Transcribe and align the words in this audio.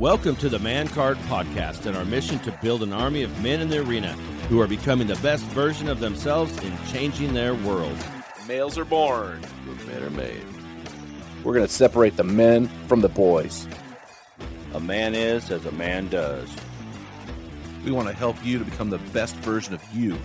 Welcome 0.00 0.36
to 0.36 0.48
the 0.48 0.58
Man 0.58 0.88
Card 0.88 1.18
Podcast 1.28 1.84
and 1.84 1.94
our 1.94 2.06
mission 2.06 2.38
to 2.38 2.58
build 2.62 2.82
an 2.82 2.90
army 2.90 3.22
of 3.22 3.42
men 3.42 3.60
in 3.60 3.68
the 3.68 3.82
arena 3.82 4.12
who 4.48 4.58
are 4.58 4.66
becoming 4.66 5.06
the 5.06 5.16
best 5.16 5.44
version 5.48 5.90
of 5.90 6.00
themselves 6.00 6.56
in 6.64 6.72
changing 6.90 7.34
their 7.34 7.54
world. 7.54 7.98
Males 8.48 8.78
are 8.78 8.86
born, 8.86 9.42
but 9.66 9.86
men 9.86 10.02
are 10.02 10.08
made. 10.08 10.42
We're 11.44 11.52
going 11.52 11.66
to 11.66 11.72
separate 11.72 12.16
the 12.16 12.24
men 12.24 12.68
from 12.88 13.02
the 13.02 13.10
boys. 13.10 13.68
A 14.72 14.80
man 14.80 15.14
is 15.14 15.50
as 15.50 15.66
a 15.66 15.72
man 15.72 16.08
does. 16.08 16.48
We 17.84 17.90
want 17.90 18.08
to 18.08 18.14
help 18.14 18.42
you 18.42 18.58
to 18.58 18.64
become 18.64 18.88
the 18.88 18.96
best 19.12 19.36
version 19.36 19.74
of 19.74 19.82
you. 19.92 20.18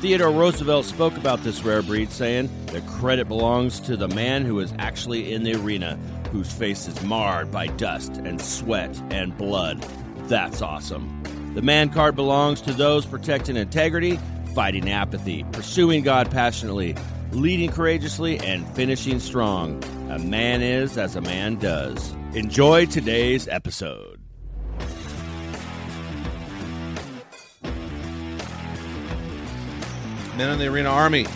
Theodore 0.00 0.30
Roosevelt 0.30 0.86
spoke 0.86 1.18
about 1.18 1.42
this 1.42 1.62
rare 1.62 1.82
breed, 1.82 2.10
saying, 2.10 2.48
The 2.68 2.80
credit 2.80 3.28
belongs 3.28 3.78
to 3.80 3.98
the 3.98 4.08
man 4.08 4.46
who 4.46 4.58
is 4.60 4.72
actually 4.78 5.34
in 5.34 5.42
the 5.42 5.54
arena, 5.54 5.98
whose 6.26 6.52
face 6.52 6.86
is 6.86 7.02
marred 7.02 7.50
by 7.50 7.66
dust 7.66 8.16
and 8.16 8.40
sweat 8.40 9.00
and 9.10 9.36
blood. 9.36 9.82
That's 10.28 10.62
awesome. 10.62 11.22
The 11.54 11.62
man 11.62 11.90
card 11.90 12.16
belongs 12.16 12.60
to 12.62 12.72
those 12.72 13.06
protecting 13.06 13.56
integrity, 13.56 14.18
fighting 14.54 14.90
apathy, 14.90 15.44
pursuing 15.52 16.02
God 16.02 16.30
passionately, 16.30 16.94
leading 17.32 17.70
courageously, 17.70 18.38
and 18.38 18.66
finishing 18.74 19.20
strong. 19.20 19.82
A 20.10 20.18
man 20.18 20.62
is 20.62 20.98
as 20.98 21.16
a 21.16 21.20
man 21.20 21.56
does. 21.56 22.14
Enjoy 22.34 22.86
today's 22.86 23.48
episode. 23.48 24.20
Men 30.36 30.50
in 30.50 30.58
the 30.58 30.66
Arena 30.66 30.90
Army. 30.90 31.26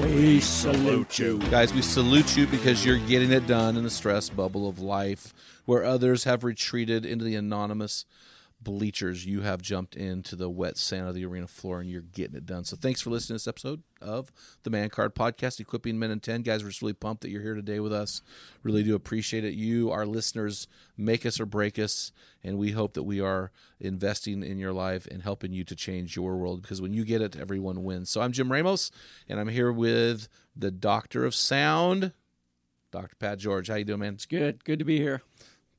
We 0.00 0.40
salute 0.40 1.18
you. 1.18 1.38
Guys, 1.50 1.74
we 1.74 1.82
salute 1.82 2.36
you 2.36 2.46
because 2.46 2.84
you're 2.84 2.98
getting 2.98 3.30
it 3.30 3.46
done 3.46 3.76
in 3.76 3.84
the 3.84 3.90
stress 3.90 4.30
bubble 4.30 4.68
of 4.68 4.78
life 4.80 5.34
where 5.66 5.84
others 5.84 6.24
have 6.24 6.44
retreated 6.44 7.04
into 7.04 7.24
the 7.24 7.36
anonymous 7.36 8.06
bleachers. 8.62 9.26
You 9.26 9.40
have 9.42 9.62
jumped 9.62 9.96
into 9.96 10.36
the 10.36 10.48
wet 10.50 10.76
sand 10.76 11.08
of 11.08 11.14
the 11.14 11.24
arena 11.24 11.46
floor 11.46 11.80
and 11.80 11.90
you're 11.90 12.02
getting 12.02 12.36
it 12.36 12.46
done. 12.46 12.64
So 12.64 12.76
thanks 12.76 13.00
for 13.00 13.10
listening 13.10 13.38
to 13.38 13.44
this 13.44 13.48
episode 13.48 13.82
of 14.00 14.32
the 14.62 14.70
Man 14.70 14.88
Card 14.88 15.14
Podcast, 15.14 15.60
Equipping 15.60 15.98
Men 15.98 16.10
in 16.10 16.20
10. 16.20 16.42
Guys, 16.42 16.62
we're 16.62 16.70
just 16.70 16.82
really 16.82 16.92
pumped 16.92 17.22
that 17.22 17.30
you're 17.30 17.42
here 17.42 17.54
today 17.54 17.80
with 17.80 17.92
us. 17.92 18.22
Really 18.62 18.82
do 18.82 18.94
appreciate 18.94 19.44
it. 19.44 19.54
You, 19.54 19.90
our 19.90 20.06
listeners, 20.06 20.68
make 20.96 21.24
us 21.26 21.40
or 21.40 21.46
break 21.46 21.78
us. 21.78 22.12
And 22.44 22.58
we 22.58 22.72
hope 22.72 22.94
that 22.94 23.04
we 23.04 23.20
are 23.20 23.50
investing 23.80 24.42
in 24.42 24.58
your 24.58 24.72
life 24.72 25.06
and 25.06 25.22
helping 25.22 25.52
you 25.52 25.64
to 25.64 25.76
change 25.76 26.16
your 26.16 26.36
world 26.36 26.62
because 26.62 26.80
when 26.80 26.92
you 26.92 27.04
get 27.04 27.22
it, 27.22 27.36
everyone 27.36 27.84
wins. 27.84 28.10
So 28.10 28.20
I'm 28.20 28.32
Jim 28.32 28.50
Ramos 28.50 28.90
and 29.28 29.38
I'm 29.38 29.48
here 29.48 29.72
with 29.72 30.28
the 30.56 30.70
Doctor 30.70 31.24
of 31.24 31.34
Sound, 31.34 32.12
Dr. 32.90 33.16
Pat 33.16 33.38
George. 33.38 33.68
How 33.68 33.76
you 33.76 33.84
doing, 33.84 34.00
man? 34.00 34.14
It's 34.14 34.26
good. 34.26 34.64
Good 34.64 34.78
to 34.78 34.84
be 34.84 34.98
here. 34.98 35.22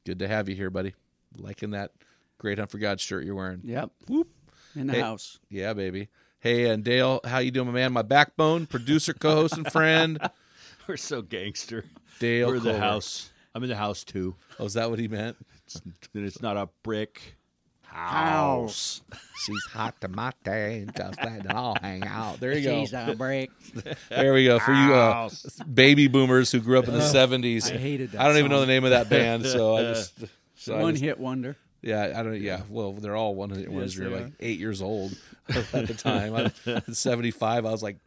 Good 0.05 0.19
to 0.19 0.27
have 0.27 0.49
you 0.49 0.55
here, 0.55 0.69
buddy. 0.69 0.95
Liking 1.37 1.71
that 1.71 1.91
Great 2.37 2.57
Hunt 2.57 2.71
for 2.71 2.77
God 2.77 2.99
shirt 2.99 3.23
you're 3.25 3.35
wearing. 3.35 3.61
Yep. 3.63 3.91
Whoop. 4.07 4.27
In 4.75 4.87
the 4.87 4.93
Hey. 4.93 4.99
house. 5.01 5.39
Yeah, 5.49 5.73
baby. 5.73 6.09
Hey, 6.39 6.65
and 6.69 6.83
Dale, 6.83 7.21
how 7.23 7.37
you 7.37 7.51
doing, 7.51 7.67
my 7.67 7.73
man? 7.73 7.93
My 7.93 8.01
backbone, 8.01 8.65
producer, 8.65 9.13
co-host, 9.13 9.55
and 9.57 9.71
friend, 9.71 10.19
We're 10.87 10.97
so 10.97 11.21
gangster. 11.21 11.85
Dale. 12.19 12.47
We're 12.49 12.59
the 12.59 12.77
house. 12.77 13.31
I'm 13.55 13.63
in 13.63 13.69
the 13.69 13.75
house 13.77 14.03
too. 14.03 14.35
Oh, 14.59 14.65
is 14.65 14.73
that 14.73 14.89
what 14.89 14.99
he 14.99 15.07
meant? 15.07 15.37
It's, 15.65 15.81
it's 16.13 16.41
not 16.41 16.57
a 16.57 16.67
brick 16.83 17.35
House. 17.83 19.01
She's 19.45 19.63
hot 19.71 20.01
to 20.01 20.07
my 20.07 20.31
day, 20.43 20.85
just 20.97 21.23
let 21.23 21.45
it 21.45 21.51
all 21.53 21.77
hang 21.79 22.03
out. 22.03 22.39
There 22.39 22.51
you 22.57 22.63
go. 22.63 22.79
She's 22.81 22.91
a 22.91 23.13
break. 23.15 23.51
There 24.09 24.33
we 24.33 24.45
go 24.45 24.57
for 24.59 24.73
you 24.73 24.93
uh, 24.95 25.29
baby 25.71 26.07
boomers 26.07 26.51
who 26.51 26.59
grew 26.59 26.79
up 26.79 26.87
in 26.87 26.93
the 26.95 27.01
seventies. 27.07 27.69
I 27.71 27.77
hated 27.77 28.11
that 28.13 28.21
I 28.21 28.27
don't 28.27 28.37
even 28.37 28.49
know 28.49 28.59
the 28.61 28.65
name 28.67 28.83
of 28.83 28.89
that 28.89 29.09
band, 29.09 29.45
so 29.45 29.77
I 29.77 29.81
just. 29.93 30.13
So 30.55 30.75
I 30.75 30.81
One 30.81 30.93
just- 30.95 31.03
hit 31.03 31.19
wonder. 31.19 31.55
Yeah, 31.83 32.13
I 32.15 32.23
don't. 32.23 32.39
Yeah, 32.41 32.61
well, 32.69 32.93
they're 32.93 33.15
all 33.15 33.35
one 33.35 33.49
hit 33.51 33.69
wonders. 33.69 33.95
Yes, 33.95 34.01
You're 34.01 34.09
like 34.15 34.25
are. 34.27 34.31
eight 34.39 34.57
years 34.59 34.81
old 34.81 35.15
at 35.49 35.69
the 35.87 35.93
time. 35.93 36.33
I 36.33 36.51
was 36.87 36.97
seventy 36.97 37.31
five. 37.31 37.65
I 37.65 37.71
was 37.71 37.83
like, 37.83 37.97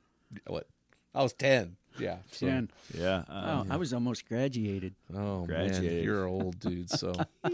what? 0.47 0.67
I 1.15 1.23
was 1.23 1.33
ten. 1.35 1.77
Yeah. 1.99 2.17
so- 2.31 2.47
Ten. 2.47 2.71
Yeah. 2.99 3.25
Oh, 3.29 3.33
uh, 3.35 3.65
I 3.71 3.77
was 3.77 3.95
almost 3.95 4.29
graduated. 4.29 4.95
Oh 5.15 5.47
man, 5.47 5.83
you're 5.83 6.27
old, 6.27 6.59
dude. 6.61 6.91
So 6.91 7.13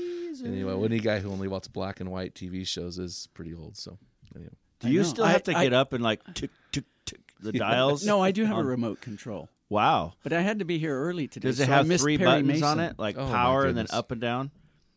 anyway, 0.45 0.85
any 0.85 0.99
guy 1.01 1.21
who 1.21 1.31
only 1.31 1.49
watches 1.49 1.69
black 1.69 2.01
and 2.01 2.11
white 2.11 2.35
TV 2.35 2.67
shows 2.67 2.99
is 2.99 3.29
pretty 3.35 3.55
old. 3.55 3.77
So 3.77 3.99
anyway. 4.35 4.51
Do 4.81 4.91
you 4.91 5.05
still 5.05 5.25
I- 5.25 5.33
have 5.33 5.43
to 5.45 5.57
I- 5.57 5.63
get 5.65 5.73
up 5.73 5.93
and 5.93 6.03
like 6.03 6.21
tick 6.35 6.51
tick 6.73 6.85
tick 7.05 7.21
the 7.41 7.53
dials? 7.59 8.05
No, 8.05 8.21
I 8.21 8.31
do 8.33 8.45
have 8.45 8.59
a 8.59 8.65
remote 8.65 9.01
control, 9.01 9.49
Wow. 9.69 10.15
but 10.25 10.33
I 10.33 10.41
had 10.41 10.59
to 10.59 10.65
be 10.65 10.79
here 10.79 10.97
early 11.01 11.29
today. 11.29 11.49
Does 11.49 11.61
it 11.61 11.67
so 11.67 11.73
have 11.73 11.87
three 12.01 12.19
Perry 12.19 12.29
buttons 12.31 12.49
Mason. 12.49 12.65
on 12.65 12.81
it, 12.81 12.99
like 12.99 13.17
Oh, 13.17 13.27
power 13.29 13.65
and 13.67 13.77
then 13.79 13.87
up 13.91 14.11
and 14.11 14.21
down? 14.21 14.51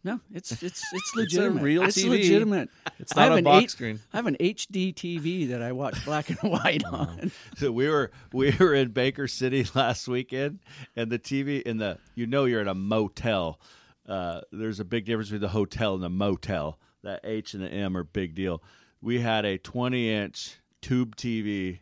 No, 0.06 0.20
it's 0.32 0.52
it's 0.52 0.62
it's 0.62 0.84
It's 0.94 1.16
a 1.16 1.18
legitimate. 1.18 1.64
real 1.64 1.82
it's 1.84 1.98
TV. 1.98 2.10
legitimate. 2.10 2.70
It's 3.00 3.16
not 3.16 3.38
a 3.38 3.42
box 3.42 3.72
screen. 3.74 4.00
I 4.14 4.18
have 4.18 4.28
an 4.28 4.38
HD 4.40 4.94
TV 4.94 5.50
that 5.50 5.64
I 5.64 5.72
watch 5.72 6.06
black 6.06 6.30
and 6.30 6.38
white 6.44 6.84
on. 6.86 7.32
So 7.58 7.72
we 7.72 7.90
were 7.90 8.12
we 8.32 8.56
were 8.60 8.76
in 8.76 8.92
Baker 8.92 9.28
City 9.28 9.66
last 9.76 10.08
weekend, 10.08 10.60
and 10.96 11.12
the 11.12 11.18
TV 11.18 11.64
in 11.64 11.78
the 11.78 11.98
you 12.14 12.28
know 12.28 12.46
you're 12.46 12.62
in 12.62 12.68
a 12.68 12.76
motel. 12.76 13.60
Uh, 14.08 14.42
there's 14.52 14.80
a 14.80 14.86
big 14.86 15.06
difference 15.06 15.30
between 15.30 15.42
the 15.42 15.48
hotel 15.50 15.96
and 15.96 16.04
the 16.04 16.10
motel. 16.10 16.78
That 17.02 17.22
H 17.24 17.56
and 17.56 17.64
the 17.64 17.70
M 17.70 17.98
are 17.98 18.04
big 18.04 18.36
deal. 18.36 18.62
We 19.02 19.22
had 19.22 19.44
a 19.44 19.58
20 19.58 20.12
inch 20.12 20.58
tube 20.84 21.16
TV, 21.16 21.80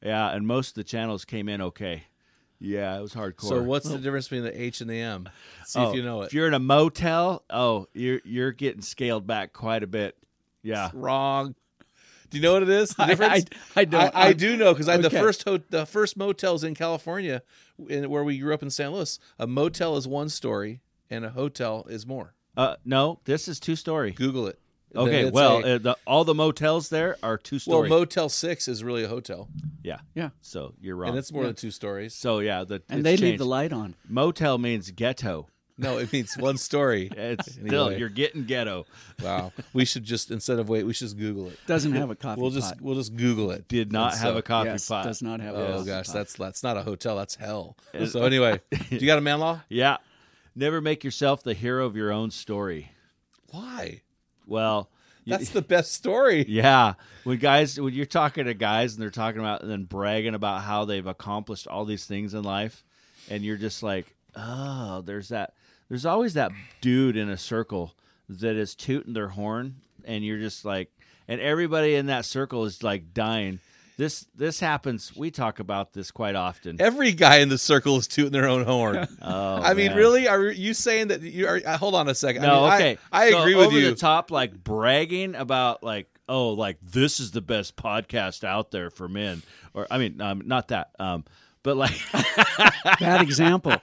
yeah, 0.00 0.30
and 0.30 0.46
most 0.46 0.70
of 0.70 0.74
the 0.74 0.84
channels 0.84 1.24
came 1.24 1.48
in 1.48 1.60
okay. 1.60 2.04
Yeah, 2.64 2.98
it 2.98 3.02
was 3.02 3.12
hardcore. 3.14 3.48
So 3.48 3.62
what's 3.62 3.88
the 3.88 3.98
difference 3.98 4.26
between 4.28 4.44
the 4.44 4.60
H 4.60 4.80
and 4.80 4.88
the 4.88 4.98
M? 5.00 5.28
See 5.66 5.78
Oh, 5.78 5.90
if 5.90 5.96
you 5.96 6.02
know 6.02 6.22
it. 6.22 6.26
If 6.26 6.34
you're 6.34 6.46
in 6.46 6.54
a 6.54 6.58
motel, 6.58 7.44
oh, 7.50 7.86
you're 7.92 8.20
you're 8.24 8.52
getting 8.52 8.80
scaled 8.82 9.26
back 9.26 9.52
quite 9.52 9.82
a 9.82 9.86
bit. 9.86 10.16
Yeah. 10.62 10.90
Wrong. 10.94 11.54
Do 12.30 12.38
you 12.38 12.42
know 12.42 12.54
what 12.54 12.62
it 12.62 12.68
is? 12.70 12.90
The 12.90 13.02
I- 13.04 13.06
difference? 13.06 13.44
I- 13.76 13.80
I 13.80 13.84
don't. 13.84 14.16
I, 14.16 14.32
do 14.32 14.56
know 14.56 14.72
because 14.72 14.88
I 14.88 14.96
the 14.96 15.10
first 15.10 15.44
ho- 15.44 15.60
the 15.70 15.84
first 15.86 16.16
motels 16.16 16.64
in 16.64 16.74
California, 16.74 17.42
in, 17.88 18.08
where 18.08 18.24
we 18.24 18.38
grew 18.38 18.54
up 18.54 18.62
in 18.62 18.70
San 18.70 18.90
Luis, 18.92 19.18
A 19.38 19.46
motel 19.46 19.96
is 19.96 20.08
one 20.08 20.28
story, 20.30 20.80
and 21.10 21.24
a 21.24 21.30
hotel 21.30 21.86
is 21.90 22.06
more. 22.06 22.34
Uh, 22.56 22.76
no, 22.84 23.20
this 23.24 23.46
is 23.46 23.60
two 23.60 23.76
story. 23.76 24.12
Google 24.12 24.46
it. 24.46 24.58
Then 24.94 25.02
Okay, 25.08 25.20
it's 25.26 25.32
well, 25.34 25.58
a- 25.64 25.74
uh, 25.74 25.78
the, 25.78 25.96
all 26.06 26.24
the 26.24 26.34
motels 26.34 26.88
there 26.88 27.16
are 27.22 27.36
two 27.36 27.58
well. 27.66 27.84
Motel 27.86 28.28
Six 28.28 28.68
is 28.68 28.82
really 28.84 29.04
a 29.04 29.08
hotel, 29.08 29.48
yeah, 29.82 29.98
Yeah, 30.14 30.30
so 30.40 30.74
you're 30.80 30.96
wrong. 30.96 31.10
and 31.10 31.18
it's 31.18 31.32
more 31.32 31.42
Yeah. 31.42 31.48
than 31.48 31.56
two 31.56 31.70
stories. 31.72 32.14
so 32.14 32.38
yeah, 32.38 32.64
the 32.64 32.82
and 32.88 33.00
it's 33.00 33.02
they 33.04 33.10
leave 33.12 33.20
changed. 33.20 33.40
the 33.40 33.46
light 33.46 33.72
on. 33.72 33.96
Motel 34.08 34.56
means 34.58 34.90
ghetto. 34.92 35.48
No, 35.76 35.98
it 35.98 36.12
means 36.12 36.36
one 36.38 36.56
story. 36.56 37.10
It's 37.16 37.54
still 37.54 37.86
Anyway. 37.86 37.98
you're 37.98 38.08
getting 38.08 38.44
ghetto. 38.44 38.86
Wow. 39.20 39.50
We 39.72 39.84
should 39.84 40.04
just 40.04 40.30
instead 40.30 40.60
of 40.60 40.68
wait, 40.68 40.84
we 40.84 40.92
should 40.92 41.06
just 41.06 41.18
Google 41.18 41.48
it. 41.48 41.58
Doesn't 41.66 41.90
have 41.94 42.10
a 42.10 42.14
coffee 42.14 42.40
We'll 42.40 42.52
just 42.52 42.74
pot. 42.74 42.80
we'll 42.80 42.94
just 42.94 43.16
Google 43.16 43.50
it. 43.50 43.66
Did 43.66 43.90
not 43.90 44.12
And 44.12 44.20
have 44.22 44.34
so- 44.34 44.38
a 44.38 44.42
coffee 44.42 44.68
yes, 44.70 44.86
pot. 44.88 45.02
does 45.04 45.20
not 45.20 45.40
have. 45.40 45.56
a 45.56 45.58
Oh 45.58 45.72
coffee 45.78 45.86
gosh, 45.86 46.06
pot. 46.06 46.14
that's 46.14 46.34
that's 46.34 46.62
not 46.62 46.76
a 46.76 46.82
hotel. 46.84 47.16
That's 47.16 47.34
hell. 47.34 47.76
So 48.06 48.22
anyway, 48.22 48.60
do 48.70 48.78
you 48.96 49.06
got 49.06 49.18
a 49.18 49.20
man 49.20 49.40
law? 49.40 49.62
Yeah, 49.68 49.96
never 50.54 50.80
make 50.80 51.02
yourself 51.02 51.42
the 51.42 51.54
hero 51.54 51.84
of 51.86 51.96
your 51.96 52.12
own 52.12 52.30
story. 52.30 52.92
Why? 53.50 54.02
Well, 54.46 54.90
That's 55.26 55.50
the 55.50 55.62
best 55.62 55.92
story. 55.92 56.44
Yeah, 56.48 56.94
when 57.24 57.38
guys, 57.38 57.80
when 57.80 57.94
you're 57.94 58.04
talking 58.06 58.44
to 58.44 58.54
guys 58.54 58.94
and 58.94 59.02
they're 59.02 59.10
talking 59.10 59.40
about 59.40 59.62
and 59.62 59.70
then 59.70 59.84
bragging 59.84 60.34
about 60.34 60.62
how 60.62 60.84
they've 60.84 61.06
accomplished 61.06 61.66
all 61.66 61.84
these 61.84 62.04
things 62.04 62.34
in 62.34 62.42
life, 62.42 62.84
and 63.30 63.42
you're 63.42 63.56
just 63.56 63.82
like, 63.82 64.14
oh, 64.36 65.00
there's 65.02 65.28
that. 65.30 65.54
There's 65.88 66.06
always 66.06 66.34
that 66.34 66.52
dude 66.80 67.16
in 67.16 67.28
a 67.28 67.36
circle 67.38 67.94
that 68.28 68.56
is 68.56 68.74
tooting 68.74 69.12
their 69.14 69.28
horn, 69.28 69.76
and 70.04 70.24
you're 70.24 70.38
just 70.38 70.64
like, 70.64 70.90
and 71.28 71.40
everybody 71.40 71.94
in 71.94 72.06
that 72.06 72.24
circle 72.26 72.64
is 72.64 72.82
like 72.82 73.14
dying. 73.14 73.60
This 73.96 74.26
this 74.34 74.58
happens. 74.58 75.14
We 75.14 75.30
talk 75.30 75.60
about 75.60 75.92
this 75.92 76.10
quite 76.10 76.34
often. 76.34 76.80
Every 76.80 77.12
guy 77.12 77.36
in 77.38 77.48
the 77.48 77.58
circle 77.58 77.96
is 77.96 78.08
tooting 78.08 78.32
their 78.32 78.48
own 78.48 78.64
horn. 78.64 79.06
Oh, 79.22 79.60
I 79.62 79.74
mean, 79.74 79.94
really? 79.94 80.26
Are 80.28 80.42
you 80.50 80.74
saying 80.74 81.08
that 81.08 81.22
you 81.22 81.46
are? 81.46 81.60
uh, 81.64 81.78
Hold 81.78 81.94
on 81.94 82.08
a 82.08 82.14
second. 82.14 82.42
I 82.44 82.46
No, 82.48 82.64
mean, 82.64 82.72
okay. 82.72 82.98
I, 83.12 83.30
So 83.30 83.40
agree 83.42 83.54
with 83.54 83.66
over 83.68 83.78
you. 83.78 83.90
the 83.90 83.96
top, 83.96 84.30
like 84.32 84.52
bragging 84.64 85.34
about 85.36 85.82
like, 85.84 86.08
oh, 86.28 86.50
like 86.50 86.78
this 86.82 87.20
is 87.20 87.30
the 87.30 87.40
best 87.40 87.76
podcast 87.76 88.42
out 88.42 88.70
there 88.72 88.90
for 88.90 89.08
men, 89.08 89.42
or 89.74 89.86
I 89.90 89.98
mean, 89.98 90.20
um, 90.20 90.42
not 90.44 90.68
that, 90.68 90.90
um, 90.98 91.24
but 91.62 91.76
like, 91.76 91.94
Bad 93.00 93.22
example. 93.22 93.76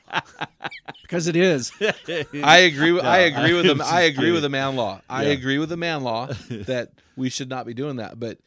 because 1.04 1.28
it 1.28 1.36
is. 1.38 1.72
I 2.44 2.58
agree. 2.58 2.92
With, 2.92 3.04
I 3.06 3.20
agree 3.20 3.54
with 3.54 3.66
I'm 3.70 3.78
the. 3.78 3.86
I 3.86 4.02
agree 4.02 4.18
kidding. 4.24 4.34
with 4.34 4.44
the 4.44 4.50
man 4.50 4.76
law. 4.76 5.02
I 5.10 5.24
Yeah. 5.24 5.30
agree 5.30 5.58
with 5.58 5.70
the 5.70 5.78
man 5.78 6.04
law 6.04 6.28
that 6.50 6.90
we 7.16 7.30
should 7.30 7.50
not 7.50 7.66
be 7.66 7.74
doing 7.74 7.96
that. 7.96 8.20
But 8.20 8.32
it- 8.34 8.42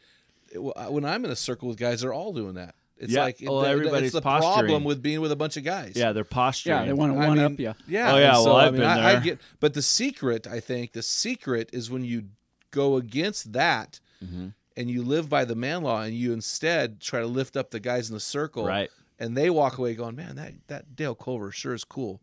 when 0.54 1.04
I'm 1.04 1.24
in 1.24 1.30
a 1.30 1.36
circle 1.36 1.68
with 1.68 1.78
guys, 1.78 2.00
they're 2.02 2.12
all 2.12 2.32
doing 2.32 2.54
that. 2.54 2.74
It's 2.96 3.12
Yeah. 3.12 3.22
like 3.22 3.38
Well, 3.42 3.60
that- 3.62 3.70
everybody's 3.70 4.08
it's 4.08 4.14
the 4.14 4.20
posturing. 4.22 4.54
problem 4.54 4.84
with 4.84 5.02
being 5.02 5.20
with 5.20 5.32
a 5.32 5.36
bunch 5.36 5.56
of 5.56 5.64
guys. 5.64 5.92
yeah, 5.96 6.12
they're 6.12 6.22
posturing. 6.24 6.76
Yeah, 6.78 6.84
they 6.86 6.92
want 6.92 7.12
to 7.14 7.18
I 7.20 7.26
one 7.28 7.36
mean, 7.38 7.44
up 7.46 7.58
you. 7.58 7.74
Yeah. 7.88 8.12
Oh, 8.14 8.18
yeah, 8.18 8.36
and 8.36 8.44
well, 8.44 8.56
I 8.56 8.66
I've 8.66 8.72
mean, 8.72 8.82
been 8.82 8.88
I, 8.90 9.08
I 9.08 9.12
there. 9.14 9.20
get, 9.20 9.38
but 9.60 9.74
the 9.74 9.82
secret, 9.82 10.46
I 10.46 10.60
think, 10.60 10.92
the 10.92 11.02
secret 11.02 11.70
is 11.72 11.90
when 11.90 12.04
you 12.04 12.26
go 12.70 12.96
against 12.96 13.52
that 13.52 14.00
Mm-hmm. 14.24 14.48
and 14.76 14.90
you 14.90 15.02
live 15.02 15.28
by 15.28 15.44
the 15.44 15.54
man 15.56 15.82
law, 15.82 16.02
and 16.02 16.14
you 16.14 16.32
instead 16.32 17.00
try 17.00 17.20
to 17.20 17.26
lift 17.26 17.56
up 17.56 17.70
the 17.72 17.80
guys 17.80 18.08
in 18.08 18.14
the 18.14 18.20
circle, 18.20 18.64
Right. 18.64 18.90
And 19.18 19.36
they 19.36 19.48
walk 19.50 19.78
away 19.78 19.94
going, 19.94 20.16
"Man, 20.16 20.34
that 20.36 20.54
that 20.68 20.96
Dale 20.96 21.14
Culver 21.14 21.52
sure 21.52 21.72
is 21.74 21.84
cool. 21.84 22.20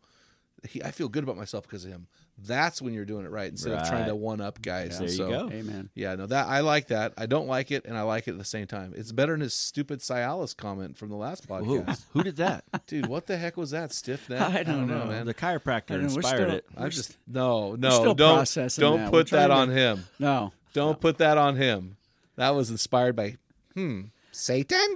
He, 0.68 0.84
I 0.84 0.92
feel 0.92 1.08
good 1.10 1.24
about 1.24 1.38
myself 1.38 1.64
because 1.64 1.86
of 1.86 1.92
him." 1.92 2.08
That's 2.46 2.82
when 2.82 2.94
you're 2.94 3.06
doing 3.06 3.26
it 3.26 3.32
right 3.32 3.50
instead 3.50 3.74
of 3.74 3.88
trying 3.88 4.08
to 4.08 4.16
one 4.16 4.42
up 4.42 4.62
guys. 4.62 4.98
There 5.00 5.08
And 5.08 5.18
you 5.18 5.28
go. 5.28 5.50
Amen. 5.52 5.90
Yeah, 5.96 6.16
no, 6.16 6.26
that 6.26 6.48
I 6.48 6.62
like 6.62 6.88
that. 6.88 7.14
I 7.18 7.26
don't 7.28 7.48
like 7.48 7.72
it, 7.72 7.86
and 7.86 7.98
I 7.98 8.02
like 8.02 8.28
it 8.28 8.32
at 8.32 8.38
the 8.38 8.46
same 8.46 8.68
time. 8.68 8.94
It's 8.96 9.12
better 9.12 9.34
than 9.34 9.42
his 9.42 9.54
stupid 9.54 10.00
Cialis 10.00 10.56
comment 10.58 10.98
from 10.98 11.10
the 11.10 11.16
last 11.16 11.46
Who, 11.46 11.54
podcast. 11.82 12.04
who 12.14 12.24
did 12.24 12.38
that? 12.38 12.64
Dude, 12.88 13.06
what 13.08 13.28
the 13.28 13.38
heck 13.38 13.58
was 13.58 13.72
that 13.72 13.94
stiff 13.94 14.30
neck? 14.30 14.42
I 14.42 14.64
don't 14.64 14.88
know. 14.88 15.06
man. 15.06 15.26
the 15.26 15.34
chiropractor 15.34 15.92
I 15.92 15.96
we're 15.96 16.00
inspired 16.02 16.24
still- 16.38 16.50
it. 16.52 16.66
I 16.78 16.90
just 16.90 17.18
no, 17.28 17.76
no, 17.76 17.90
still 17.90 18.14
don't 18.16 18.36
processing 18.38 18.82
don't 18.82 19.00
that. 19.02 19.12
put 19.12 19.32
We're 19.32 19.38
that 19.40 19.52
on 19.52 19.68
to- 19.68 19.74
him. 19.74 20.06
No. 20.20 20.54
Don't 20.74 21.00
put 21.02 21.18
that 21.18 21.38
on 21.38 21.58
him. 21.58 21.98
That 22.38 22.52
was 22.52 22.70
inspired 22.72 23.16
by 23.16 23.36
hmm 23.76 24.04
Satan. 24.34 24.96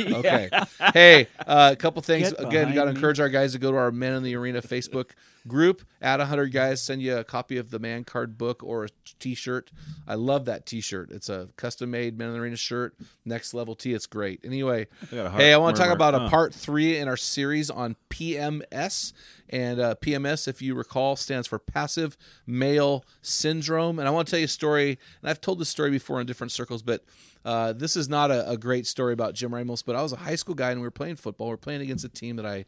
Okay. 0.00 0.48
Hey, 0.94 1.26
uh, 1.46 1.70
a 1.72 1.76
couple 1.76 2.00
things. 2.00 2.32
Get 2.32 2.40
Again, 2.46 2.74
got 2.74 2.84
to 2.84 2.90
encourage 2.90 3.20
our 3.20 3.28
guys 3.28 3.52
to 3.52 3.58
go 3.58 3.70
to 3.70 3.76
our 3.76 3.92
Men 3.92 4.14
in 4.14 4.22
the 4.22 4.34
Arena 4.36 4.62
Facebook 4.62 5.10
group. 5.50 5.82
Add 6.00 6.20
hundred 6.20 6.52
guys. 6.52 6.80
Send 6.82 7.02
you 7.02 7.18
a 7.18 7.24
copy 7.24 7.58
of 7.58 7.70
the 7.70 7.78
Man 7.78 8.04
Card 8.04 8.38
book 8.38 8.62
or 8.62 8.84
a 8.84 8.88
T-shirt. 9.18 9.70
I 10.08 10.14
love 10.14 10.46
that 10.46 10.64
T-shirt. 10.64 11.10
It's 11.10 11.28
a 11.28 11.48
custom 11.56 11.90
made 11.90 12.16
Men 12.16 12.28
in 12.28 12.34
the 12.34 12.40
Arena 12.40 12.56
shirt. 12.56 12.96
Next 13.24 13.52
level 13.52 13.74
T. 13.74 13.92
It's 13.92 14.06
great. 14.06 14.40
Anyway, 14.44 14.86
heart 15.10 15.40
hey, 15.40 15.52
I 15.52 15.58
want 15.58 15.76
to 15.76 15.82
talk 15.82 15.92
about 15.92 16.14
a 16.14 16.28
part 16.28 16.54
three 16.54 16.96
in 16.96 17.08
our 17.08 17.16
series 17.16 17.70
on 17.70 17.96
PMS. 18.08 19.12
And 19.50 19.80
uh, 19.80 19.94
PMS, 20.00 20.46
if 20.46 20.62
you 20.62 20.74
recall, 20.74 21.16
stands 21.16 21.48
for 21.48 21.58
passive 21.58 22.16
male 22.46 23.04
syndrome. 23.20 23.98
And 23.98 24.06
I 24.06 24.10
want 24.12 24.28
to 24.28 24.30
tell 24.30 24.38
you 24.38 24.44
a 24.44 24.48
story. 24.48 24.98
And 25.20 25.30
I've 25.30 25.40
told 25.40 25.58
this 25.58 25.68
story 25.68 25.90
before 25.90 26.20
in 26.20 26.26
different 26.26 26.52
circles, 26.52 26.82
but 26.82 27.04
uh, 27.44 27.72
this 27.72 27.96
is 27.96 28.08
not 28.08 28.30
a, 28.30 28.48
a 28.48 28.56
great 28.56 28.86
story 28.86 29.12
about 29.12 29.34
Jim 29.34 29.52
Ramos. 29.52 29.82
But 29.82 29.96
I 29.96 30.02
was 30.02 30.12
a 30.12 30.16
high 30.16 30.36
school 30.36 30.54
guy 30.54 30.70
and 30.70 30.80
we 30.80 30.86
were 30.86 30.92
playing 30.92 31.16
football. 31.16 31.48
we 31.48 31.54
are 31.54 31.58
playing 31.58 31.80
against 31.80 32.04
a 32.04 32.08
team 32.08 32.36
that 32.36 32.46
I 32.46 32.66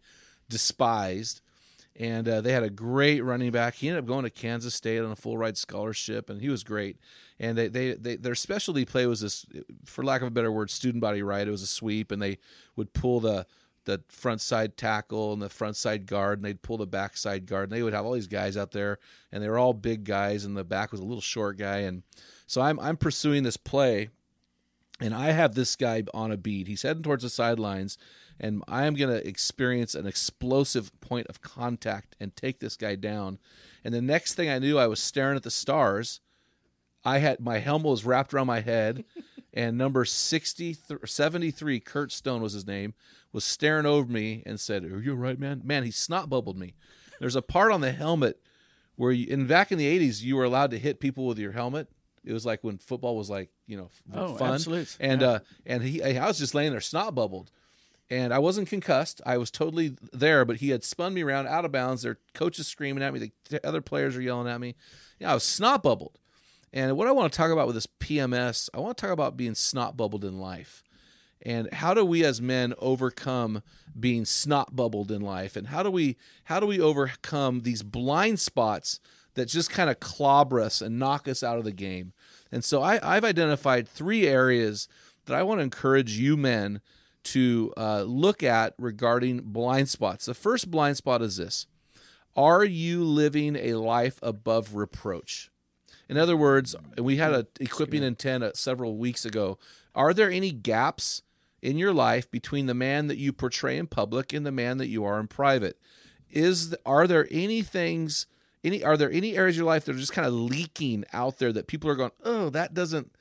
despised. 0.49 1.40
And 1.94 2.27
uh, 2.27 2.41
they 2.41 2.53
had 2.53 2.62
a 2.62 2.71
great 2.71 3.23
running 3.23 3.53
back. 3.53 3.75
He 3.75 3.89
ended 3.89 4.05
up 4.05 4.09
going 4.09 4.25
to 4.25 4.31
Kansas 4.31 4.75
State 4.75 5.00
on 5.00 5.11
a 5.11 5.17
full 5.17 5.37
ride 5.37 5.59
scholarship, 5.59 6.31
and 6.31 6.41
he 6.41 6.49
was 6.49 6.65
great. 6.65 6.97
And 7.39 7.59
they, 7.59 7.69
they, 7.69 7.93
they 7.93 8.17
their 8.17 8.35
specialty 8.35 8.85
play 8.85 9.06
was 9.06 9.21
this, 9.21 9.44
for 9.85 10.03
lack 10.03 10.23
of 10.23 10.29
a 10.29 10.31
better 10.31 10.50
word, 10.50 10.71
student 10.71 11.03
body 11.03 11.23
right. 11.23 11.47
It 11.47 11.50
was 11.50 11.62
a 11.62 11.67
sweep, 11.67 12.11
and 12.11 12.23
they 12.23 12.39
would 12.77 12.93
pull 12.94 13.21
the 13.21 13.47
the 13.85 14.00
front 14.09 14.41
side 14.41 14.77
tackle 14.77 15.33
and 15.33 15.43
the 15.43 15.49
front 15.49 15.77
side 15.77 16.06
guard, 16.06 16.39
and 16.39 16.44
they'd 16.44 16.62
pull 16.62 16.79
the 16.79 16.87
back 16.87 17.17
side 17.17 17.47
guard. 17.47 17.65
And 17.65 17.73
they 17.73 17.83
would 17.83 17.93
have 17.93 18.06
all 18.06 18.12
these 18.12 18.29
guys 18.29 18.56
out 18.56 18.71
there, 18.71 18.99
and 19.31 19.43
they 19.43 19.49
were 19.49 19.59
all 19.59 19.75
big 19.75 20.05
guys, 20.05 20.44
and 20.44 20.56
the 20.56 20.65
back 20.65 20.93
was 20.93 21.00
a 21.00 21.05
little 21.05 21.21
short 21.21 21.59
guy. 21.59 21.79
And 21.79 22.05
so 22.47 22.62
I'm 22.62 22.79
I'm 22.81 22.97
pursuing 22.97 23.43
this 23.43 23.56
play, 23.56 24.09
and 25.00 25.15
I 25.15 25.33
have 25.33 25.55
this 25.55 25.77
guy 25.77 26.05
on 26.15 26.31
a 26.31 26.37
beat. 26.37 26.69
He's 26.69 26.83
heading 26.83 27.03
towards 27.03 27.23
the 27.23 27.31
sidelines, 27.31 27.99
and 28.43 28.62
I 28.69 28.85
am 28.87 28.94
going 28.94 29.09
to 29.11 29.27
experience 29.27 29.94
an 29.94 30.06
explosive 30.06 30.91
point 31.00 31.29
of 31.29 31.41
contact 31.41 32.17
and 32.21 32.35
take 32.37 32.59
this 32.61 32.77
guy 32.77 32.97
down. 32.97 33.39
And 33.85 33.94
the 33.94 34.03
next 34.03 34.35
thing 34.35 34.50
I 34.50 34.59
knew, 34.59 34.79
I 34.79 34.89
was 34.89 35.00
staring 35.00 35.37
at 35.37 35.44
the 35.44 35.50
stars. 35.50 36.21
I 37.05 37.19
had 37.19 37.41
my 37.41 37.59
helmet 37.59 37.91
was 37.91 38.05
wrapped 38.05 38.35
around 38.35 38.49
my 38.49 38.61
head, 38.61 39.05
and 39.55 39.79
number 39.79 40.05
60, 40.05 40.77
73, 41.05 41.81
Kurt 41.81 42.12
Stone 42.12 42.43
was 42.43 42.53
his 42.53 42.67
name, 42.67 42.94
was 43.33 43.44
staring 43.44 43.87
over 43.87 44.11
me 44.11 44.43
and 44.44 44.61
said, 44.61 44.85
"Are 44.85 45.00
you 45.00 45.12
all 45.12 45.17
right, 45.17 45.39
man? 45.39 45.62
Man, 45.65 45.85
he 45.85 45.91
snot 45.91 46.29
bubbled 46.29 46.59
me." 46.59 46.75
There's 47.21 47.37
a 47.37 47.43
part 47.43 47.73
on 47.73 47.81
the 47.81 47.93
helmet 47.93 48.41
where, 48.97 49.12
you, 49.12 49.33
and 49.33 49.49
back 49.49 49.73
in 49.73 49.79
the 49.79 49.99
'80s, 49.99 50.23
you 50.23 50.37
were 50.37 50.44
allowed 50.44 50.71
to 50.73 50.79
hit 50.79 51.00
people 51.00 51.27
with 51.27 51.39
your 51.39 51.53
helmet. 51.53 51.89
It 52.25 52.33
was 52.33 52.47
like 52.47 52.62
when 52.62 52.79
football 52.79 53.17
was 53.17 53.29
like 53.31 53.50
you 53.67 53.77
know 53.77 53.91
Oh, 54.15 54.37
fun. 54.37 54.55
absolutely. 54.55 54.87
And 55.00 55.23
uh, 55.23 55.39
and 55.67 55.83
he, 55.83 56.03
I 56.03 56.27
was 56.27 56.39
just 56.39 56.55
laying 56.55 56.71
there, 56.73 56.81
snot 56.81 57.15
bubbled, 57.15 57.50
and 58.12 58.35
I 58.35 58.38
wasn't 58.41 58.69
concussed. 58.69 59.23
I 59.25 59.38
was 59.38 59.50
totally 59.50 59.97
there, 60.12 60.44
but 60.44 60.59
he 60.59 60.69
had 60.69 60.85
spun 60.85 61.14
me 61.14 61.23
around 61.23 61.47
out 61.47 61.64
of 61.64 61.73
bounds. 61.73 62.03
Their 62.03 62.19
coach 62.35 62.59
is 62.59 62.67
screaming 62.67 63.03
at 63.03 63.14
me. 63.14 63.32
The 63.49 63.67
other 63.67 63.81
players 63.81 64.14
are 64.19 64.20
yelling 64.20 64.53
at 64.53 64.61
me. 64.61 64.75
Yeah, 65.19 65.31
I 65.31 65.35
was 65.35 65.44
snot 65.44 65.82
bubbled. 65.82 66.19
And 66.75 66.94
what 66.99 67.09
I 67.09 67.12
want 67.12 67.32
to 67.32 67.37
talk 67.37 67.50
about 67.50 67.67
with 67.67 67.75
this 67.75 67.87
PMS, 67.87 68.69
I 68.75 68.81
want 68.81 68.99
to 68.99 69.00
talk 69.00 69.12
about 69.12 69.38
being 69.38 69.55
snot 69.55 69.97
bubbled 69.97 70.26
in 70.26 70.38
life. 70.38 70.85
And 71.41 71.73
how 71.73 71.94
do 71.94 72.05
we 72.05 72.23
as 72.23 72.43
men 72.43 72.75
overcome 72.79 73.62
being 73.99 74.26
snot 74.26 74.76
bubbled 74.76 75.11
in 75.11 75.23
life? 75.23 75.56
And 75.56 75.69
how 75.69 75.82
do 75.82 75.91
we 75.91 76.19
how 76.44 76.61
do 76.61 76.67
we 76.67 76.79
overcome 76.79 77.62
these 77.62 77.82
blind 77.82 78.41
spots 78.41 79.00
that 79.35 79.47
just 79.47 79.70
kind 79.70 79.88
of 79.88 80.00
clobber 80.00 80.61
us 80.61 80.82
and 80.82 80.99
knock 80.99 81.26
us 81.26 81.43
out 81.43 81.56
of 81.56 81.65
the 81.65 81.73
game? 81.73 82.12
And 82.53 82.62
so 82.62 82.82
I, 82.82 83.00
I've 83.03 83.25
identified 83.25 83.88
three 83.88 84.26
areas 84.26 84.87
that 85.25 85.35
I 85.35 85.43
want 85.43 85.61
to 85.61 85.65
encourage 85.65 86.19
you 86.19 86.37
men 86.37 86.82
to 87.25 87.73
uh, 87.77 88.03
look 88.03 88.43
at 88.43 88.75
regarding 88.79 89.41
blind 89.41 89.89
spots. 89.89 90.27
The 90.27 90.35
first 90.35 90.71
blind 90.71 90.97
spot 90.97 91.23
is 91.23 91.37
this: 91.37 91.67
Are 92.37 92.65
you 92.65 93.05
living 93.05 93.57
a 93.57 93.75
life 93.75 94.19
above 94.23 94.75
reproach? 94.75 95.51
In 96.08 96.19
other 96.19 96.37
words, 96.37 96.75
we 96.99 97.17
had 97.17 97.32
a 97.32 97.46
equipping 97.61 98.03
intent 98.03 98.56
several 98.56 98.96
weeks 98.96 99.25
ago. 99.25 99.58
Are 99.94 100.13
there 100.13 100.31
any 100.31 100.51
gaps 100.51 101.23
in 101.63 101.79
your 101.79 101.93
life 101.93 102.31
between 102.31 102.67
the 102.67 102.75
man 102.75 103.06
that 103.06 103.19
you 103.19 103.32
portray 103.32 103.79
in 103.79 103.87
public 103.87 104.32
and 104.32 104.44
the 104.44 104.53
man 104.53 104.79
that 104.79 104.89
you 104.89 105.05
are 105.05 105.20
in 105.20 105.29
private? 105.29 105.79
Is 106.31 106.75
are 106.85 107.06
there 107.06 107.29
any 107.31 107.63
things 107.63 108.27
any 108.65 108.85
are 108.85 108.96
there 108.96 109.11
any 109.11 109.37
areas 109.37 109.56
of 109.56 109.58
your 109.58 109.67
life 109.67 109.85
that 109.85 109.96
are 109.96 109.99
just 109.99 110.13
kind 110.13 110.27
of 110.27 110.35
leaking 110.35 111.05
out 111.13 111.39
there 111.39 111.53
that 111.53 111.67
people 111.67 111.91
are 111.91 111.96
going, 111.96 112.13
"Oh, 112.25 112.51
that 112.51 112.75
doesn't 112.75 113.13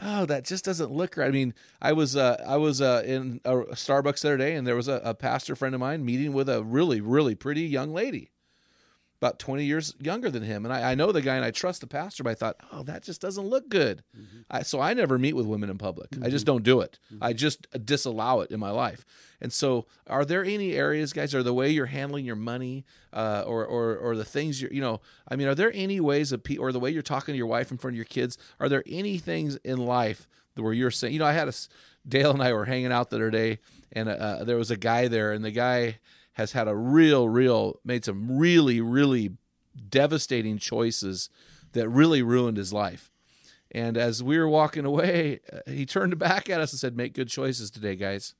oh, 0.00 0.26
that 0.26 0.44
just 0.44 0.64
doesn't 0.64 0.90
look 0.90 1.16
right." 1.16 1.28
I 1.28 1.30
mean, 1.30 1.54
I 1.80 1.92
was 1.92 2.16
uh 2.16 2.42
I 2.46 2.56
was 2.56 2.80
uh 2.80 3.02
in 3.04 3.40
a 3.44 3.54
Starbucks 3.56 4.22
the 4.22 4.28
other 4.28 4.36
day 4.36 4.54
and 4.54 4.66
there 4.66 4.76
was 4.76 4.88
a, 4.88 5.00
a 5.04 5.14
pastor 5.14 5.56
friend 5.56 5.74
of 5.74 5.80
mine 5.80 6.04
meeting 6.04 6.32
with 6.32 6.48
a 6.48 6.62
really 6.62 7.00
really 7.00 7.34
pretty 7.34 7.62
young 7.62 7.92
lady 7.92 8.30
about 9.20 9.38
20 9.38 9.64
years 9.64 9.94
younger 10.00 10.30
than 10.30 10.42
him. 10.44 10.64
And 10.64 10.72
I, 10.72 10.92
I 10.92 10.94
know 10.94 11.10
the 11.12 11.20
guy 11.20 11.34
and 11.36 11.44
I 11.44 11.50
trust 11.50 11.80
the 11.80 11.86
pastor, 11.88 12.22
but 12.22 12.30
I 12.30 12.34
thought, 12.34 12.56
oh, 12.72 12.82
that 12.84 13.02
just 13.02 13.20
doesn't 13.20 13.46
look 13.46 13.68
good. 13.68 14.02
I, 14.50 14.62
so 14.62 14.80
I 14.80 14.94
never 14.94 15.18
meet 15.18 15.34
with 15.34 15.44
women 15.46 15.70
in 15.70 15.76
public. 15.78 16.08
I 16.22 16.30
just 16.30 16.46
don't 16.46 16.62
do 16.62 16.80
it. 16.80 16.98
I 17.20 17.32
just 17.32 17.66
disallow 17.84 18.40
it 18.42 18.50
in 18.50 18.60
my 18.60 18.70
life. 18.70 19.04
And 19.40 19.52
so, 19.52 19.86
are 20.08 20.24
there 20.24 20.44
any 20.44 20.72
areas, 20.74 21.12
guys, 21.12 21.34
or 21.34 21.42
the 21.42 21.54
way 21.54 21.70
you're 21.70 21.86
handling 21.86 22.24
your 22.24 22.36
money, 22.36 22.84
uh, 23.12 23.44
or, 23.46 23.64
or 23.64 23.96
or 23.96 24.16
the 24.16 24.24
things 24.24 24.60
you're, 24.60 24.72
you 24.72 24.80
know, 24.80 25.00
I 25.28 25.36
mean, 25.36 25.46
are 25.46 25.54
there 25.54 25.70
any 25.74 26.00
ways 26.00 26.32
of, 26.32 26.42
pe- 26.42 26.56
or 26.56 26.72
the 26.72 26.80
way 26.80 26.90
you're 26.90 27.02
talking 27.02 27.34
to 27.34 27.36
your 27.36 27.46
wife 27.46 27.70
in 27.70 27.78
front 27.78 27.92
of 27.94 27.96
your 27.96 28.04
kids? 28.04 28.36
Are 28.58 28.68
there 28.68 28.82
any 28.86 29.18
things 29.18 29.56
in 29.64 29.78
life 29.78 30.26
where 30.56 30.72
you're 30.72 30.90
saying, 30.90 31.12
you 31.12 31.20
know, 31.20 31.26
I 31.26 31.34
had 31.34 31.46
a, 31.48 31.52
Dale 32.08 32.32
and 32.32 32.42
I 32.42 32.52
were 32.52 32.64
hanging 32.64 32.90
out 32.90 33.10
the 33.10 33.16
other 33.16 33.30
day, 33.30 33.58
and 33.92 34.08
uh, 34.08 34.42
there 34.44 34.56
was 34.56 34.70
a 34.72 34.76
guy 34.76 35.06
there, 35.08 35.32
and 35.32 35.44
the 35.44 35.50
guy 35.52 35.98
has 36.38 36.52
had 36.52 36.68
a 36.68 36.74
real, 36.74 37.28
real, 37.28 37.80
made 37.84 38.04
some 38.04 38.38
really, 38.38 38.80
really 38.80 39.32
devastating 39.90 40.56
choices 40.56 41.28
that 41.72 41.88
really 41.88 42.22
ruined 42.22 42.56
his 42.56 42.72
life. 42.72 43.10
And 43.72 43.98
as 43.98 44.22
we 44.22 44.38
were 44.38 44.48
walking 44.48 44.84
away, 44.86 45.40
uh, 45.52 45.58
he 45.66 45.84
turned 45.84 46.18
back 46.18 46.48
at 46.48 46.60
us 46.60 46.72
and 46.72 46.80
said, 46.80 46.96
"Make 46.96 47.12
good 47.12 47.28
choices 47.28 47.70
today, 47.70 47.96
guys." 47.96 48.34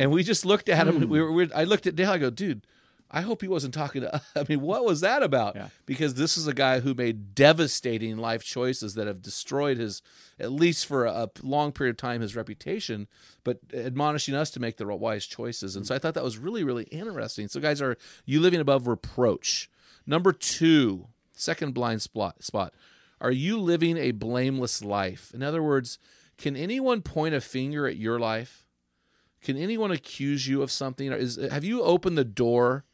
And 0.00 0.10
we 0.10 0.22
just 0.22 0.44
looked 0.44 0.68
at 0.68 0.88
him. 0.88 1.08
We 1.08 1.20
were, 1.22 1.30
we 1.30 1.52
I 1.52 1.64
looked 1.64 1.86
at 1.86 1.94
Dale. 1.96 2.10
I 2.10 2.18
go, 2.18 2.30
"Dude, 2.30 2.66
I 3.10 3.20
hope 3.20 3.42
he 3.42 3.48
wasn't 3.48 3.74
talking 3.74 4.02
to. 4.02 4.20
I 4.36 4.44
mean, 4.48 4.60
what 4.60 4.84
was 4.84 5.00
that 5.00 5.22
about? 5.22 5.54
Yeah. 5.54 5.68
Because 5.86 6.14
this 6.14 6.36
is 6.36 6.46
a 6.46 6.54
guy 6.54 6.80
who 6.80 6.94
made 6.94 7.34
devastating 7.34 8.16
life 8.16 8.42
choices 8.42 8.94
that 8.94 9.06
have 9.06 9.22
destroyed 9.22 9.78
his, 9.78 10.02
at 10.40 10.52
least 10.52 10.86
for 10.86 11.04
a, 11.04 11.30
long 11.42 11.72
period 11.72 11.92
of 11.92 11.96
time, 11.96 12.20
his 12.20 12.34
reputation. 12.34 13.06
But 13.44 13.60
admonishing 13.72 14.34
us 14.34 14.50
to 14.52 14.60
make 14.60 14.76
the 14.78 14.86
wise 14.86 15.26
choices, 15.26 15.76
and 15.76 15.84
mm. 15.84 15.88
so 15.88 15.94
I 15.94 15.98
thought 15.98 16.14
that 16.14 16.24
was 16.24 16.38
really, 16.38 16.64
really 16.64 16.84
interesting. 16.84 17.48
So, 17.48 17.60
guys, 17.60 17.80
are 17.80 17.96
you 18.24 18.40
living 18.40 18.60
above 18.60 18.88
reproach? 18.88 19.70
Number 20.06 20.32
two, 20.32 21.06
second 21.32 21.72
blind 21.72 22.02
spot. 22.02 22.42
Spot. 22.42 22.74
Are 23.20 23.32
you 23.32 23.58
living 23.58 23.96
a 23.96 24.10
blameless 24.10 24.82
life? 24.84 25.30
In 25.32 25.42
other 25.42 25.62
words, 25.62 25.98
can 26.36 26.56
anyone 26.56 27.00
point 27.00 27.34
a 27.34 27.40
finger 27.40 27.86
at 27.86 27.96
your 27.96 28.18
life? 28.18 28.66
Can 29.40 29.56
anyone 29.56 29.90
accuse 29.90 30.48
you 30.48 30.62
of 30.62 30.70
something? 30.70 31.12
Or 31.12 31.16
is 31.16 31.36
have 31.36 31.64
you 31.64 31.82
opened 31.82 32.18
the 32.18 32.24
door 32.24 32.84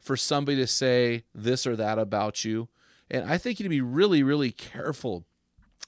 for 0.00 0.16
somebody 0.16 0.56
to 0.58 0.66
say 0.66 1.24
this 1.34 1.66
or 1.66 1.76
that 1.76 1.98
about 1.98 2.44
you? 2.44 2.68
And 3.10 3.28
I 3.28 3.38
think 3.38 3.58
you 3.58 3.64
need 3.64 3.76
to 3.76 3.76
be 3.76 3.80
really, 3.80 4.22
really 4.22 4.52
careful 4.52 5.24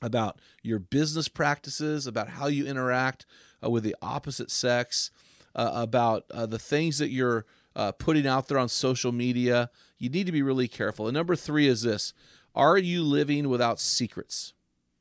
about 0.02 0.38
your 0.62 0.78
business 0.78 1.28
practices, 1.28 2.06
about 2.06 2.30
how 2.30 2.46
you 2.46 2.66
interact 2.66 3.26
uh, 3.62 3.70
with 3.70 3.84
the 3.84 3.96
opposite 4.00 4.50
sex, 4.50 5.10
uh, 5.54 5.70
about 5.74 6.24
uh, 6.30 6.46
the 6.46 6.58
things 6.58 6.98
that 6.98 7.10
you're 7.10 7.44
uh, 7.76 7.92
putting 7.92 8.26
out 8.26 8.48
there 8.48 8.58
on 8.58 8.68
social 8.68 9.12
media. 9.12 9.70
You 9.98 10.08
need 10.08 10.26
to 10.26 10.32
be 10.32 10.42
really 10.42 10.68
careful. 10.68 11.06
And 11.06 11.14
number 11.14 11.36
three 11.36 11.66
is 11.66 11.82
this 11.82 12.14
Are 12.54 12.78
you 12.78 13.02
living 13.02 13.48
without 13.48 13.80
secrets? 13.80 14.54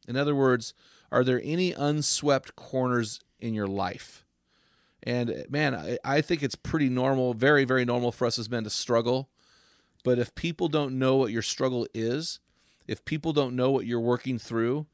In 0.08 0.18
other 0.18 0.36
words, 0.36 0.74
are 1.12 1.24
there 1.24 1.42
any 1.44 1.72
unswept 1.72 2.56
corners 2.56 3.20
in 3.40 3.54
your 3.54 3.68
life? 3.68 4.26
And 5.04 5.30
uh, 5.30 5.34
man, 5.50 5.76
I, 5.76 5.98
I 6.04 6.22
think 6.22 6.44
it's 6.44 6.56
pretty 6.56 6.90
normal, 6.90 7.34
very, 7.34 7.66
very 7.66 7.86
normal 7.86 8.12
for 8.12 8.26
us 8.26 8.40
as 8.40 8.50
men 8.50 8.64
to 8.64 8.70
struggle. 8.70 9.30
But 10.04 10.20
if 10.20 10.34
people 10.36 10.68
don't 10.68 10.98
know 10.98 11.16
what 11.16 11.32
your 11.32 11.42
struggle 11.42 11.88
is, 11.94 12.40
if 12.88 13.04
people 13.06 13.34
don't 13.34 13.56
know 13.56 13.72
what 13.72 13.86
you're 13.86 14.00
working 14.00 14.40
through, 14.40 14.88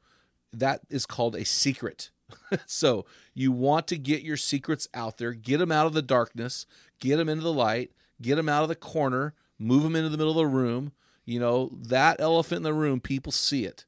that 0.52 0.80
is 0.90 1.06
called 1.06 1.34
a 1.34 1.44
secret. 1.44 2.10
so 2.66 3.04
you 3.34 3.52
want 3.52 3.86
to 3.88 3.98
get 3.98 4.22
your 4.22 4.36
secrets 4.36 4.88
out 4.94 5.18
there, 5.18 5.32
get 5.32 5.58
them 5.58 5.72
out 5.72 5.86
of 5.86 5.92
the 5.92 6.02
darkness, 6.02 6.66
get 7.00 7.16
them 7.16 7.28
into 7.28 7.44
the 7.44 7.52
light, 7.52 7.92
get 8.20 8.36
them 8.36 8.48
out 8.48 8.62
of 8.62 8.68
the 8.68 8.74
corner, 8.74 9.34
move 9.58 9.82
them 9.82 9.96
into 9.96 10.08
the 10.08 10.18
middle 10.18 10.32
of 10.32 10.36
the 10.36 10.46
room. 10.46 10.92
You 11.24 11.40
know, 11.40 11.70
that 11.72 12.20
elephant 12.20 12.58
in 12.58 12.62
the 12.62 12.74
room, 12.74 13.00
people 13.00 13.32
see 13.32 13.64
it. 13.64 13.84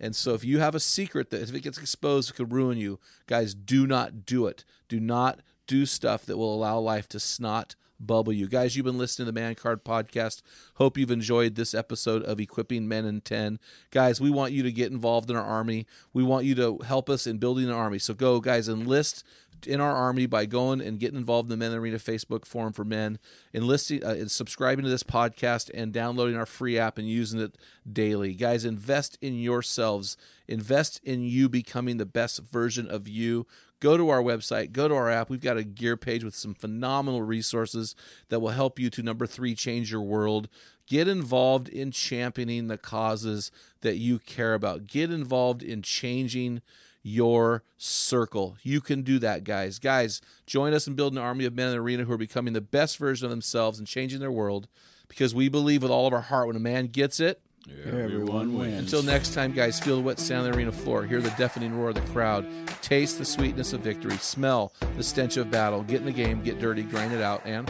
And 0.00 0.14
so 0.14 0.34
if 0.34 0.44
you 0.44 0.58
have 0.58 0.74
a 0.74 0.80
secret 0.80 1.30
that 1.30 1.42
if 1.42 1.54
it 1.54 1.60
gets 1.60 1.78
exposed, 1.78 2.30
it 2.30 2.34
could 2.34 2.52
ruin 2.52 2.78
you, 2.78 2.98
guys, 3.26 3.54
do 3.54 3.86
not 3.86 4.26
do 4.26 4.46
it. 4.46 4.64
Do 4.88 5.00
not 5.00 5.40
do 5.66 5.86
stuff 5.86 6.26
that 6.26 6.36
will 6.36 6.54
allow 6.54 6.78
life 6.78 7.08
to 7.08 7.20
snot 7.20 7.74
bubble 8.00 8.32
you. 8.32 8.48
Guys, 8.48 8.76
you've 8.76 8.84
been 8.84 8.98
listening 8.98 9.26
to 9.26 9.32
the 9.32 9.40
Man 9.40 9.54
Card 9.54 9.84
Podcast. 9.84 10.42
Hope 10.74 10.98
you've 10.98 11.10
enjoyed 11.10 11.54
this 11.54 11.74
episode 11.74 12.22
of 12.24 12.40
Equipping 12.40 12.88
Men 12.88 13.04
in 13.04 13.20
10. 13.20 13.58
Guys, 13.90 14.20
we 14.20 14.30
want 14.30 14.52
you 14.52 14.62
to 14.62 14.72
get 14.72 14.92
involved 14.92 15.30
in 15.30 15.36
our 15.36 15.44
army. 15.44 15.86
We 16.12 16.22
want 16.22 16.44
you 16.44 16.54
to 16.56 16.78
help 16.84 17.08
us 17.08 17.26
in 17.26 17.38
building 17.38 17.66
an 17.66 17.72
army. 17.72 17.98
So 17.98 18.14
go, 18.14 18.40
guys, 18.40 18.68
enlist 18.68 19.24
in 19.66 19.80
our 19.80 19.94
army 19.94 20.26
by 20.26 20.46
going 20.46 20.80
and 20.80 20.98
getting 20.98 21.18
involved 21.18 21.46
in 21.46 21.58
the 21.58 21.64
Men 21.64 21.76
Arena 21.76 21.98
Facebook 21.98 22.44
forum 22.44 22.72
for 22.72 22.84
men, 22.84 23.18
enlisting, 23.52 24.04
uh, 24.04 24.26
subscribing 24.28 24.84
to 24.84 24.90
this 24.90 25.02
podcast, 25.02 25.70
and 25.74 25.92
downloading 25.92 26.36
our 26.36 26.46
free 26.46 26.78
app 26.78 26.98
and 26.98 27.08
using 27.08 27.40
it 27.40 27.56
daily. 27.90 28.34
Guys, 28.34 28.64
invest 28.64 29.18
in 29.20 29.38
yourselves. 29.38 30.16
Invest 30.48 31.00
in 31.04 31.22
you 31.22 31.48
becoming 31.48 31.96
the 31.96 32.06
best 32.06 32.40
version 32.40 32.88
of 32.88 33.08
you. 33.08 33.46
Go 33.80 33.96
to 33.96 34.08
our 34.08 34.22
website, 34.22 34.72
go 34.72 34.88
to 34.88 34.94
our 34.94 35.10
app. 35.10 35.28
We've 35.28 35.40
got 35.40 35.58
a 35.58 35.64
gear 35.64 35.96
page 35.96 36.24
with 36.24 36.34
some 36.34 36.54
phenomenal 36.54 37.22
resources 37.22 37.94
that 38.30 38.40
will 38.40 38.50
help 38.50 38.78
you 38.78 38.88
to 38.88 39.02
number 39.02 39.26
three, 39.26 39.54
change 39.54 39.92
your 39.92 40.00
world. 40.00 40.48
Get 40.86 41.08
involved 41.08 41.68
in 41.68 41.90
championing 41.90 42.68
the 42.68 42.78
causes 42.78 43.50
that 43.80 43.96
you 43.96 44.18
care 44.18 44.54
about. 44.54 44.86
Get 44.86 45.10
involved 45.10 45.62
in 45.62 45.82
changing 45.82 46.62
your 47.04 47.62
circle. 47.76 48.56
You 48.64 48.80
can 48.80 49.02
do 49.02 49.20
that, 49.20 49.44
guys. 49.44 49.78
Guys, 49.78 50.20
join 50.46 50.72
us 50.72 50.88
in 50.88 50.94
building 50.94 51.18
an 51.18 51.24
army 51.24 51.44
of 51.44 51.54
men 51.54 51.66
in 51.68 51.72
the 51.74 51.78
arena 51.80 52.02
who 52.04 52.12
are 52.12 52.18
becoming 52.18 52.54
the 52.54 52.60
best 52.60 52.96
version 52.96 53.26
of 53.26 53.30
themselves 53.30 53.78
and 53.78 53.86
changing 53.86 54.18
their 54.20 54.32
world 54.32 54.66
because 55.06 55.34
we 55.34 55.48
believe 55.48 55.82
with 55.82 55.92
all 55.92 56.06
of 56.06 56.12
our 56.14 56.22
heart 56.22 56.46
when 56.48 56.56
a 56.56 56.60
man 56.60 56.86
gets 56.86 57.20
it, 57.20 57.40
Everyone 57.86 58.58
wins. 58.58 58.78
until 58.92 59.02
next 59.02 59.32
time, 59.34 59.52
guys, 59.52 59.78
feel 59.80 59.96
the 59.96 60.02
wet 60.02 60.18
sand 60.18 60.46
of 60.46 60.52
the 60.52 60.58
arena 60.58 60.72
floor, 60.72 61.04
hear 61.04 61.20
the 61.20 61.30
deafening 61.38 61.74
roar 61.78 61.90
of 61.90 61.94
the 61.94 62.00
crowd, 62.12 62.46
taste 62.82 63.18
the 63.18 63.24
sweetness 63.24 63.72
of 63.72 63.80
victory, 63.80 64.16
smell 64.18 64.72
the 64.96 65.02
stench 65.02 65.36
of 65.36 65.50
battle, 65.50 65.82
get 65.82 66.00
in 66.00 66.06
the 66.06 66.12
game, 66.12 66.42
get 66.42 66.58
dirty, 66.58 66.82
grind 66.82 67.12
it 67.12 67.22
out, 67.22 67.42
and 67.46 67.66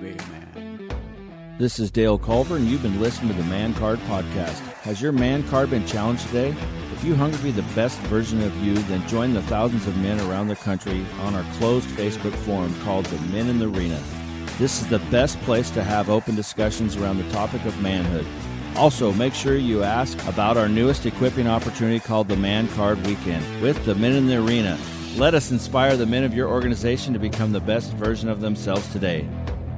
Be 0.00 0.12
a 0.12 0.16
man. 0.28 1.56
This 1.58 1.78
is 1.78 1.90
Dale 1.90 2.18
Culver, 2.18 2.56
and 2.56 2.66
you've 2.66 2.82
been 2.82 3.00
listening 3.00 3.34
to 3.34 3.42
the 3.42 3.48
Man 3.48 3.74
Card 3.74 3.98
Podcast. 4.00 4.60
Has 4.82 5.00
your 5.00 5.12
man 5.12 5.42
card 5.48 5.70
been 5.70 5.86
challenged 5.86 6.26
today? 6.26 6.54
If 7.04 7.08
you 7.08 7.16
hunger 7.16 7.36
to 7.36 7.42
be 7.42 7.50
the 7.50 7.74
best 7.74 7.98
version 8.04 8.40
of 8.40 8.56
you, 8.64 8.72
then 8.72 9.06
join 9.06 9.34
the 9.34 9.42
thousands 9.42 9.86
of 9.86 9.94
men 9.98 10.18
around 10.22 10.48
the 10.48 10.56
country 10.56 11.04
on 11.20 11.34
our 11.34 11.44
closed 11.58 11.86
Facebook 11.90 12.32
forum 12.32 12.74
called 12.80 13.04
the 13.04 13.20
Men 13.26 13.50
in 13.50 13.58
the 13.58 13.68
Arena. 13.68 14.02
This 14.56 14.80
is 14.80 14.88
the 14.88 15.00
best 15.10 15.38
place 15.40 15.68
to 15.72 15.84
have 15.84 16.08
open 16.08 16.34
discussions 16.34 16.96
around 16.96 17.18
the 17.18 17.30
topic 17.30 17.62
of 17.66 17.78
manhood. 17.82 18.24
Also, 18.74 19.12
make 19.12 19.34
sure 19.34 19.54
you 19.54 19.82
ask 19.82 20.16
about 20.26 20.56
our 20.56 20.66
newest 20.66 21.04
equipping 21.04 21.46
opportunity 21.46 22.00
called 22.00 22.26
the 22.26 22.36
Man 22.36 22.68
Card 22.68 23.06
Weekend 23.06 23.44
with 23.60 23.84
the 23.84 23.94
Men 23.94 24.12
in 24.12 24.26
the 24.26 24.42
Arena. 24.42 24.78
Let 25.18 25.34
us 25.34 25.50
inspire 25.50 25.98
the 25.98 26.06
men 26.06 26.24
of 26.24 26.32
your 26.32 26.48
organization 26.48 27.12
to 27.12 27.18
become 27.18 27.52
the 27.52 27.60
best 27.60 27.92
version 27.92 28.30
of 28.30 28.40
themselves 28.40 28.90
today. 28.94 29.28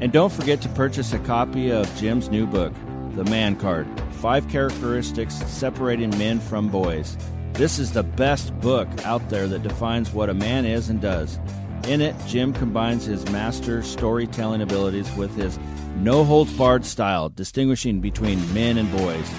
And 0.01 0.13
don't 0.13 0.33
forget 0.33 0.61
to 0.61 0.69
purchase 0.69 1.13
a 1.13 1.19
copy 1.19 1.73
of 1.73 1.93
Jim's 1.97 2.29
new 2.29 2.47
book, 2.47 2.73
The 3.17 3.25
Man 3.25 3.57
Card 3.57 3.89
Five 4.27 4.49
Characteristics 4.49 5.37
Separating 5.47 6.11
Men 6.19 6.41
from 6.41 6.69
Boys. 6.69 7.17
This 7.53 7.79
is 7.79 7.93
the 7.93 8.03
best 8.03 8.59
book 8.59 8.89
out 9.05 9.31
there 9.31 9.47
that 9.47 9.63
defines 9.63 10.13
what 10.13 10.29
a 10.29 10.35
man 10.35 10.65
is 10.65 10.89
and 10.89 11.01
does. 11.01 11.39
In 11.87 12.01
it, 12.01 12.17
Jim 12.27 12.53
combines 12.53 13.05
his 13.05 13.25
master 13.31 13.85
storytelling 13.85 14.63
abilities 14.63 15.15
with 15.15 15.33
his 15.37 15.61
no 15.99 16.25
holds 16.25 16.53
barred 16.55 16.85
style, 16.85 17.29
distinguishing 17.29 18.01
between 18.01 18.53
men 18.53 18.79
and 18.79 18.91
boys. 18.91 19.31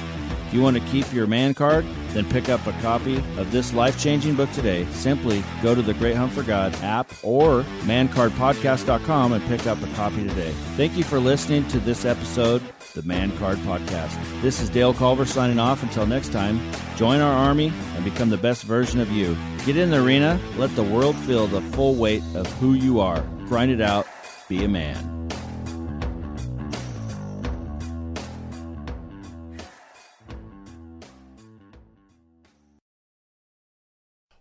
If 0.47 0.53
you 0.53 0.61
want 0.61 0.77
to 0.77 0.83
keep 0.83 1.11
your 1.11 1.27
man 1.27 1.53
card, 1.53 1.85
then 2.11 2.23
pick 2.29 2.47
up 2.47 2.65
a 2.67 2.71
copy 2.81 3.17
of 3.37 3.51
this 3.51 3.73
life 3.73 3.99
changing 3.99 4.35
book 4.35 4.49
today. 4.53 4.85
Simply 4.91 5.43
go 5.61 5.75
to 5.75 5.81
the 5.81 5.93
Great 5.95 6.15
Hunt 6.15 6.31
for 6.31 6.41
God 6.41 6.73
app 6.75 7.11
or 7.21 7.63
mancardpodcast.com 7.83 9.33
and 9.33 9.43
pick 9.47 9.67
up 9.67 9.81
a 9.83 9.87
copy 9.87 10.25
today. 10.25 10.53
Thank 10.77 10.95
you 10.95 11.03
for 11.03 11.19
listening 11.19 11.67
to 11.67 11.81
this 11.81 12.05
episode, 12.05 12.61
the 12.93 13.01
Man 13.01 13.35
Card 13.39 13.57
Podcast. 13.59 14.17
This 14.41 14.61
is 14.61 14.69
Dale 14.69 14.93
Culver 14.93 15.25
signing 15.25 15.59
off. 15.59 15.83
Until 15.83 16.05
next 16.05 16.31
time, 16.31 16.61
join 16.95 17.19
our 17.19 17.33
army 17.33 17.73
and 17.95 18.05
become 18.05 18.29
the 18.29 18.37
best 18.37 18.63
version 18.63 19.01
of 19.01 19.11
you. 19.11 19.35
Get 19.65 19.75
in 19.75 19.91
the 19.91 20.01
arena, 20.01 20.39
let 20.55 20.73
the 20.77 20.83
world 20.83 21.17
feel 21.17 21.47
the 21.47 21.61
full 21.61 21.95
weight 21.95 22.23
of 22.35 22.47
who 22.53 22.73
you 22.73 23.01
are. 23.01 23.19
Grind 23.47 23.69
it 23.69 23.81
out, 23.81 24.07
be 24.47 24.63
a 24.63 24.69
man. 24.69 25.16